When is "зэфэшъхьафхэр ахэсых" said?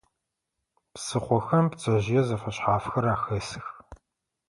2.27-3.67